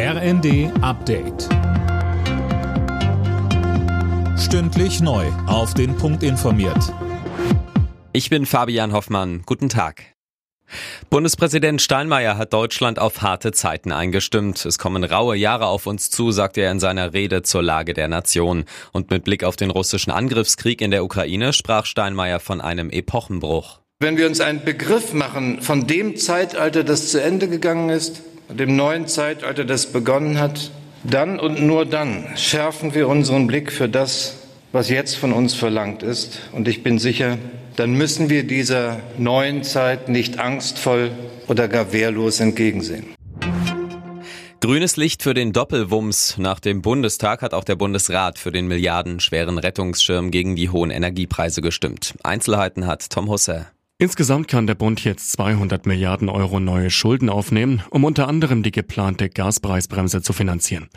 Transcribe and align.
RND 0.00 0.70
Update. 0.80 1.48
Stündlich 4.38 5.00
neu. 5.00 5.26
Auf 5.48 5.74
den 5.74 5.96
Punkt 5.96 6.22
informiert. 6.22 6.78
Ich 8.12 8.30
bin 8.30 8.46
Fabian 8.46 8.92
Hoffmann. 8.92 9.42
Guten 9.44 9.68
Tag. 9.68 10.14
Bundespräsident 11.10 11.82
Steinmeier 11.82 12.38
hat 12.38 12.52
Deutschland 12.52 13.00
auf 13.00 13.22
harte 13.22 13.50
Zeiten 13.50 13.90
eingestimmt. 13.90 14.64
Es 14.64 14.78
kommen 14.78 15.02
raue 15.02 15.34
Jahre 15.34 15.66
auf 15.66 15.88
uns 15.88 16.10
zu, 16.10 16.30
sagte 16.30 16.60
er 16.60 16.70
in 16.70 16.78
seiner 16.78 17.12
Rede 17.12 17.42
zur 17.42 17.64
Lage 17.64 17.92
der 17.92 18.06
Nation. 18.06 18.66
Und 18.92 19.10
mit 19.10 19.24
Blick 19.24 19.42
auf 19.42 19.56
den 19.56 19.72
russischen 19.72 20.12
Angriffskrieg 20.12 20.80
in 20.80 20.92
der 20.92 21.02
Ukraine 21.02 21.52
sprach 21.52 21.86
Steinmeier 21.86 22.38
von 22.38 22.60
einem 22.60 22.90
Epochenbruch. 22.90 23.80
Wenn 23.98 24.16
wir 24.16 24.28
uns 24.28 24.40
einen 24.40 24.64
Begriff 24.64 25.12
machen 25.12 25.60
von 25.60 25.88
dem 25.88 26.16
Zeitalter, 26.16 26.84
das 26.84 27.10
zu 27.10 27.20
Ende 27.20 27.48
gegangen 27.48 27.90
ist, 27.90 28.22
dem 28.48 28.76
neuen 28.76 29.06
Zeitalter, 29.06 29.64
das 29.64 29.86
begonnen 29.86 30.38
hat, 30.38 30.70
dann 31.04 31.38
und 31.38 31.62
nur 31.62 31.86
dann 31.86 32.26
schärfen 32.36 32.94
wir 32.94 33.08
unseren 33.08 33.46
Blick 33.46 33.72
für 33.72 33.88
das, 33.88 34.36
was 34.72 34.88
jetzt 34.88 35.16
von 35.16 35.32
uns 35.32 35.54
verlangt 35.54 36.02
ist. 36.02 36.40
Und 36.52 36.68
ich 36.68 36.82
bin 36.82 36.98
sicher, 36.98 37.38
dann 37.76 37.92
müssen 37.92 38.28
wir 38.28 38.44
dieser 38.44 39.00
neuen 39.16 39.62
Zeit 39.62 40.08
nicht 40.08 40.38
angstvoll 40.38 41.12
oder 41.46 41.68
gar 41.68 41.92
wehrlos 41.92 42.40
entgegensehen. 42.40 43.06
Grünes 44.60 44.96
Licht 44.96 45.22
für 45.22 45.34
den 45.34 45.52
Doppelwumms. 45.52 46.36
Nach 46.36 46.58
dem 46.58 46.82
Bundestag 46.82 47.42
hat 47.42 47.54
auch 47.54 47.62
der 47.62 47.76
Bundesrat 47.76 48.40
für 48.40 48.50
den 48.50 48.66
milliardenschweren 48.66 49.56
Rettungsschirm 49.56 50.32
gegen 50.32 50.56
die 50.56 50.68
hohen 50.68 50.90
Energiepreise 50.90 51.62
gestimmt. 51.62 52.14
Einzelheiten 52.24 52.84
hat 52.84 53.08
Tom 53.08 53.28
Husse. 53.28 53.68
Insgesamt 54.00 54.46
kann 54.46 54.68
der 54.68 54.76
Bund 54.76 55.02
jetzt 55.02 55.32
200 55.32 55.84
Milliarden 55.84 56.28
Euro 56.28 56.60
neue 56.60 56.88
Schulden 56.88 57.28
aufnehmen, 57.28 57.82
um 57.90 58.04
unter 58.04 58.28
anderem 58.28 58.62
die 58.62 58.70
geplante 58.70 59.28
Gaspreisbremse 59.28 60.22
zu 60.22 60.32
finanzieren. 60.32 60.88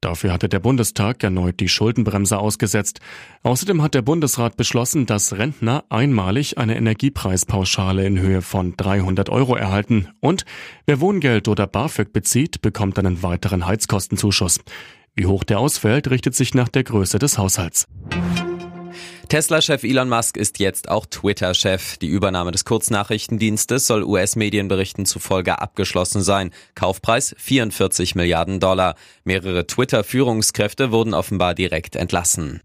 Dafür 0.00 0.32
hatte 0.32 0.48
der 0.48 0.58
Bundestag 0.58 1.22
erneut 1.22 1.60
die 1.60 1.68
Schuldenbremse 1.68 2.36
ausgesetzt. 2.36 2.98
Außerdem 3.44 3.80
hat 3.80 3.94
der 3.94 4.02
Bundesrat 4.02 4.56
beschlossen, 4.56 5.06
dass 5.06 5.38
Rentner 5.38 5.84
einmalig 5.88 6.58
eine 6.58 6.76
Energiepreispauschale 6.76 8.04
in 8.04 8.18
Höhe 8.18 8.42
von 8.42 8.74
300 8.76 9.30
Euro 9.30 9.54
erhalten 9.54 10.08
und 10.18 10.44
wer 10.84 11.00
Wohngeld 11.00 11.46
oder 11.46 11.68
BAföG 11.68 12.12
bezieht, 12.12 12.60
bekommt 12.60 12.98
einen 12.98 13.22
weiteren 13.22 13.66
Heizkostenzuschuss. 13.66 14.58
Wie 15.14 15.26
hoch 15.26 15.44
der 15.44 15.60
ausfällt, 15.60 16.10
richtet 16.10 16.34
sich 16.34 16.54
nach 16.54 16.68
der 16.68 16.82
Größe 16.82 17.20
des 17.20 17.38
Haushalts. 17.38 17.86
Tesla-Chef 19.28 19.84
Elon 19.84 20.08
Musk 20.08 20.38
ist 20.38 20.58
jetzt 20.58 20.88
auch 20.88 21.04
Twitter-Chef. 21.04 21.98
Die 21.98 22.06
Übernahme 22.06 22.50
des 22.50 22.64
Kurznachrichtendienstes 22.64 23.86
soll 23.86 24.02
US-Medienberichten 24.02 25.04
zufolge 25.04 25.60
abgeschlossen 25.60 26.22
sein. 26.22 26.50
Kaufpreis 26.74 27.34
44 27.36 28.14
Milliarden 28.14 28.58
Dollar. 28.58 28.94
Mehrere 29.24 29.66
Twitter-Führungskräfte 29.66 30.92
wurden 30.92 31.12
offenbar 31.12 31.54
direkt 31.54 31.94
entlassen. 31.94 32.62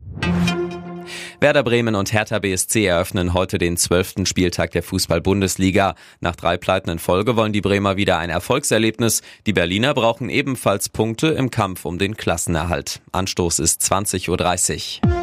Werder 1.42 1.64
Bremen 1.64 1.96
und 1.96 2.14
Hertha 2.14 2.40
BSC 2.40 2.86
eröffnen 2.86 3.34
heute 3.34 3.58
den 3.58 3.76
zwölften 3.76 4.26
Spieltag 4.26 4.72
der 4.72 4.84
Fußball-Bundesliga. 4.84 5.96
Nach 6.22 6.38
drei 6.38 6.56
Pleiten 6.56 6.90
in 6.90 7.00
Folge 7.00 7.36
wollen 7.36 7.52
die 7.52 7.60
Bremer 7.60 7.98
wieder 7.98 8.20
ein 8.20 8.30
Erfolgserlebnis. 8.30 9.22
Die 9.46 9.54
Berliner 9.54 9.94
brauchen 9.94 10.30
ebenfalls 10.30 10.88
Punkte 10.88 11.28
im 11.28 11.52
Kampf 11.52 11.84
um 11.84 12.00
den 12.00 12.16
Klassenerhalt. 12.16 13.02
Anstoß 13.12 13.60
ist 13.60 13.82
20.30 13.82 15.02
Uhr. 15.06 15.23